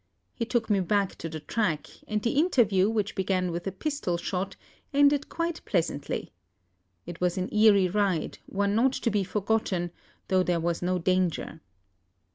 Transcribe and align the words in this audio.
He 0.33 0.45
took 0.45 0.67
me 0.67 0.79
back 0.79 1.13
to 1.19 1.29
the 1.29 1.39
track; 1.41 1.85
and 2.07 2.23
the 2.23 2.31
interview, 2.31 2.89
which 2.89 3.13
began 3.13 3.51
with 3.51 3.67
a 3.67 3.71
pistol 3.71 4.17
shot, 4.17 4.55
ended 4.91 5.29
quite 5.29 5.63
pleasantly. 5.63 6.31
It 7.05 7.21
was 7.21 7.37
an 7.37 7.53
eerie 7.53 7.87
ride, 7.87 8.39
one 8.47 8.73
not 8.73 8.93
to 8.93 9.11
be 9.11 9.23
forgotten, 9.23 9.91
though 10.27 10.41
there 10.41 10.59
was 10.59 10.81
no 10.81 10.97
danger." 10.97 11.61